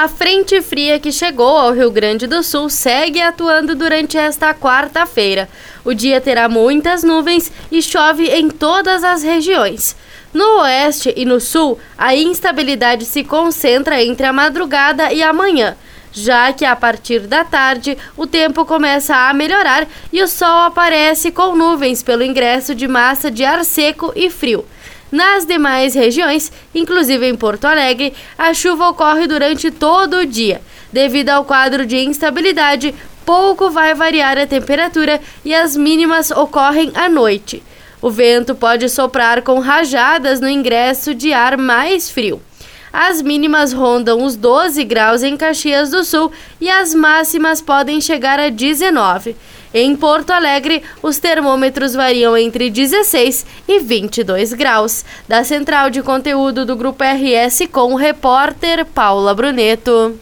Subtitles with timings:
[0.00, 5.48] A frente fria que chegou ao Rio Grande do Sul segue atuando durante esta quarta-feira.
[5.84, 9.96] O dia terá muitas nuvens e chove em todas as regiões.
[10.32, 15.76] No oeste e no sul, a instabilidade se concentra entre a madrugada e a manhã,
[16.12, 21.32] já que a partir da tarde o tempo começa a melhorar e o sol aparece
[21.32, 24.64] com nuvens pelo ingresso de massa de ar seco e frio.
[25.10, 30.60] Nas demais regiões, inclusive em Porto Alegre, a chuva ocorre durante todo o dia.
[30.92, 37.08] Devido ao quadro de instabilidade, pouco vai variar a temperatura e as mínimas ocorrem à
[37.08, 37.62] noite.
[38.00, 42.40] O vento pode soprar com rajadas no ingresso de ar mais frio.
[42.92, 48.40] As mínimas rondam os 12 graus em Caxias do Sul e as máximas podem chegar
[48.40, 49.36] a 19.
[49.72, 55.04] Em Porto Alegre, os termômetros variam entre 16 e 22 graus.
[55.28, 60.16] Da central de conteúdo do Grupo RS com o repórter Paula Bruneto.